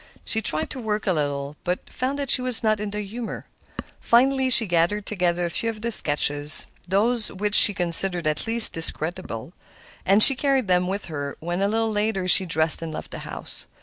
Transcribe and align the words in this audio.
She 0.25 0.41
tried 0.41 0.71
to 0.71 0.79
work 0.79 1.05
a 1.05 1.13
little, 1.13 1.57
but 1.63 1.87
found 1.87 2.27
she 2.31 2.41
was 2.41 2.63
not 2.63 2.79
in 2.79 2.89
the 2.89 3.01
humor. 3.01 3.45
Finally 3.99 4.49
she 4.49 4.65
gathered 4.65 5.05
together 5.05 5.45
a 5.45 5.49
few 5.51 5.69
of 5.69 5.83
the 5.83 5.91
sketches—those 5.91 7.31
which 7.31 7.53
she 7.53 7.75
considered 7.75 8.23
the 8.23 8.35
least 8.47 8.73
discreditable; 8.73 9.53
and 10.03 10.23
she 10.23 10.33
carried 10.35 10.67
them 10.67 10.87
with 10.87 11.05
her 11.05 11.37
when, 11.39 11.61
a 11.61 11.67
little 11.67 11.91
later, 11.91 12.27
she 12.27 12.47
dressed 12.47 12.81
and 12.81 12.91
left 12.91 13.11
the 13.11 13.19
house. 13.29 13.67